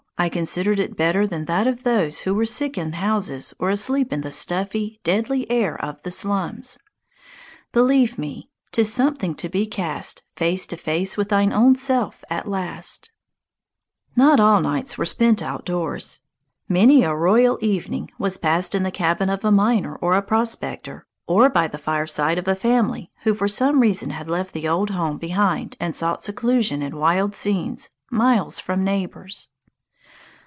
[0.17, 4.13] I considered it better than that of those who were sick in houses or asleep
[4.13, 6.77] in the stuffy, deadly air of the slums.
[7.71, 12.47] "Believe me, 'tis something to be cast Face to face with thine own self at
[12.47, 13.09] last."
[14.15, 16.19] [Illustration: A MAN WITH A HISTORY] Not all nights were spent outdoors.
[16.69, 21.07] Many a royal evening was passed in the cabin of a miner or a prospector,
[21.25, 24.91] or by the fireside of a family who for some reason had left the old
[24.91, 29.47] home behind and sought seclusion in wild scenes, miles from neighbors.